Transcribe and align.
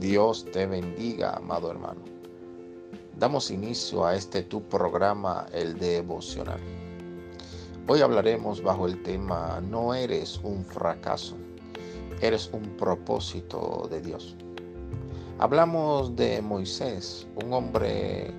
Dios 0.00 0.44
te 0.52 0.64
bendiga, 0.64 1.32
amado 1.34 1.72
hermano. 1.72 2.00
Damos 3.18 3.50
inicio 3.50 4.06
a 4.06 4.14
este 4.14 4.42
tu 4.42 4.62
programa, 4.62 5.46
el 5.52 5.76
devocional. 5.76 6.60
Hoy 7.88 8.00
hablaremos 8.00 8.62
bajo 8.62 8.86
el 8.86 9.02
tema 9.02 9.60
No 9.60 9.94
eres 9.94 10.38
un 10.44 10.64
fracaso, 10.64 11.36
eres 12.20 12.48
un 12.52 12.62
propósito 12.76 13.88
de 13.90 14.00
Dios. 14.00 14.36
Hablamos 15.40 16.14
de 16.14 16.42
Moisés, 16.42 17.26
un 17.42 17.52
hombre 17.52 18.32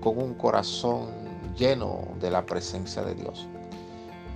con 0.00 0.18
un 0.18 0.34
corazón 0.34 1.08
lleno 1.56 2.06
de 2.20 2.30
la 2.30 2.46
presencia 2.46 3.02
de 3.02 3.16
Dios. 3.16 3.48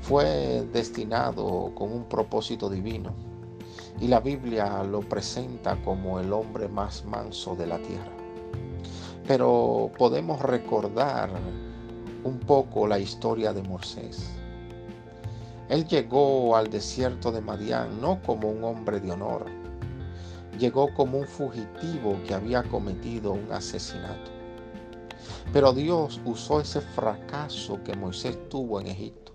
Fue 0.03 0.67
destinado 0.73 1.71
con 1.77 1.93
un 1.93 2.09
propósito 2.09 2.69
divino 2.69 3.15
y 4.01 4.09
la 4.09 4.21
Biblia 4.21 4.83
lo 4.83 5.01
presenta 5.01 5.77
como 5.83 6.21
el 6.21 6.33
hombre 6.33 6.69
más 6.69 7.05
manso 7.05 7.55
de 7.57 7.67
la 7.67 7.79
tierra. 7.79 8.13
Pero 9.27 9.91
podemos 9.97 10.41
recordar 10.43 11.31
un 12.25 12.39
poco 12.41 12.87
la 12.87 12.99
historia 12.99 13.53
de 13.53 13.63
Moisés. 13.63 14.31
Él 15.69 15.87
llegó 15.87 16.57
al 16.57 16.71
desierto 16.71 17.33
de 17.33 17.41
Madián 17.41 18.01
no 18.01 18.21
como 18.23 18.51
un 18.51 18.63
hombre 18.63 19.01
de 19.01 19.11
honor, 19.11 19.47
llegó 20.59 20.93
como 20.95 21.19
un 21.19 21.27
fugitivo 21.27 22.17
que 22.27 22.35
había 22.35 22.63
cometido 22.65 23.33
un 23.33 23.51
asesinato. 23.51 24.31
Pero 25.53 25.73
Dios 25.73 26.21
usó 26.25 26.61
ese 26.61 26.81
fracaso 26.81 27.83
que 27.83 27.97
Moisés 27.97 28.49
tuvo 28.49 28.81
en 28.81 28.89
Egipto 28.89 29.33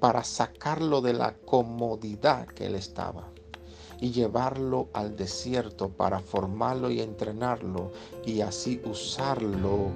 para 0.00 0.24
sacarlo 0.24 1.00
de 1.00 1.14
la 1.14 1.34
comodidad 1.34 2.46
que 2.46 2.66
él 2.66 2.74
estaba 2.74 3.33
y 4.00 4.10
llevarlo 4.10 4.88
al 4.92 5.16
desierto 5.16 5.88
para 5.88 6.20
formarlo 6.20 6.90
y 6.90 7.00
entrenarlo 7.00 7.92
y 8.24 8.40
así 8.40 8.80
usarlo 8.84 9.90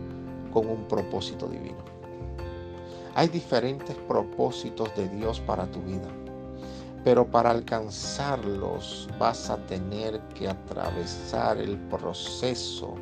con 0.53 0.69
un 0.69 0.87
propósito 0.89 1.47
divino. 1.47 1.99
Hay 3.15 3.29
diferentes 3.29 3.97
propósitos 4.07 4.95
de 4.95 5.09
Dios 5.09 5.41
para 5.41 5.71
tu 5.71 5.81
vida, 5.83 6.09
pero 7.05 7.27
para 7.27 7.51
alcanzarlos 7.51 9.09
vas 9.19 9.51
a 9.51 9.57
tener 9.67 10.21
que 10.35 10.49
atravesar 10.49 11.59
el 11.59 11.77
proceso 11.89 12.95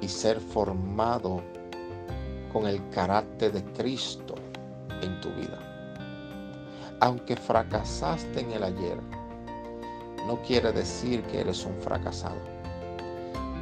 y 0.00 0.08
ser 0.08 0.38
formado 0.40 1.42
con 2.52 2.66
el 2.66 2.88
carácter 2.90 3.52
de 3.52 3.64
Cristo 3.72 4.34
en 5.02 5.20
tu 5.20 5.30
vida. 5.30 5.58
Aunque 7.00 7.36
fracasaste 7.36 8.40
en 8.40 8.52
el 8.52 8.62
ayer, 8.62 8.98
no 10.26 10.40
quiere 10.42 10.72
decir 10.72 11.22
que 11.24 11.40
eres 11.40 11.64
un 11.64 11.74
fracasado. 11.80 12.40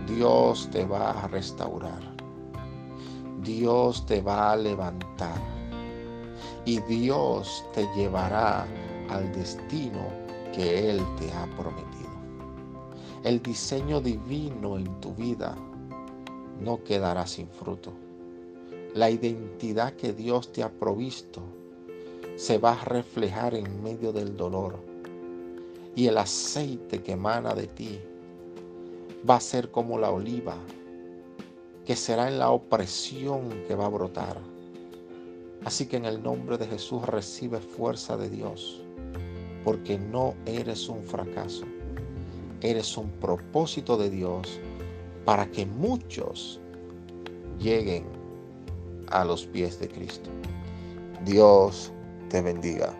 Dios 0.06 0.68
te 0.70 0.84
va 0.84 1.10
a 1.10 1.28
restaurar. 1.28 2.00
Dios 3.42 4.06
te 4.06 4.20
va 4.20 4.52
a 4.52 4.56
levantar. 4.56 5.40
Y 6.64 6.80
Dios 6.80 7.64
te 7.74 7.88
llevará 7.94 8.66
al 9.10 9.32
destino 9.32 10.08
que 10.52 10.90
Él 10.90 11.02
te 11.18 11.32
ha 11.32 11.46
prometido. 11.56 12.16
El 13.24 13.42
diseño 13.42 14.00
divino 14.00 14.78
en 14.78 15.00
tu 15.00 15.14
vida 15.14 15.56
no 16.60 16.82
quedará 16.84 17.26
sin 17.26 17.48
fruto. 17.48 17.92
La 18.94 19.10
identidad 19.10 19.94
que 19.94 20.12
Dios 20.12 20.52
te 20.52 20.62
ha 20.62 20.70
provisto 20.70 21.42
se 22.36 22.58
va 22.58 22.72
a 22.72 22.84
reflejar 22.84 23.54
en 23.54 23.82
medio 23.82 24.12
del 24.12 24.36
dolor 24.36 24.95
y 25.96 26.06
el 26.06 26.18
aceite 26.18 27.02
que 27.02 27.12
emana 27.12 27.54
de 27.54 27.66
ti 27.66 27.98
va 29.28 29.36
a 29.36 29.40
ser 29.40 29.70
como 29.70 29.98
la 29.98 30.10
oliva 30.10 30.56
que 31.86 31.96
será 31.96 32.28
en 32.28 32.38
la 32.38 32.50
opresión 32.50 33.48
que 33.66 33.74
va 33.74 33.86
a 33.86 33.88
brotar. 33.88 34.36
Así 35.64 35.86
que 35.86 35.96
en 35.96 36.04
el 36.04 36.22
nombre 36.22 36.58
de 36.58 36.66
Jesús 36.66 37.02
recibe 37.06 37.60
fuerza 37.60 38.16
de 38.16 38.28
Dios, 38.28 38.82
porque 39.64 39.98
no 39.98 40.34
eres 40.44 40.88
un 40.88 41.02
fracaso, 41.02 41.64
eres 42.60 42.96
un 42.96 43.10
propósito 43.12 43.96
de 43.96 44.10
Dios 44.10 44.60
para 45.24 45.50
que 45.50 45.64
muchos 45.64 46.60
lleguen 47.58 48.04
a 49.08 49.24
los 49.24 49.46
pies 49.46 49.80
de 49.80 49.88
Cristo. 49.88 50.30
Dios 51.24 51.90
te 52.28 52.42
bendiga. 52.42 52.94